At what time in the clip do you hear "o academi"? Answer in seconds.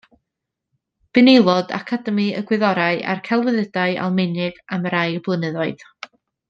1.75-2.25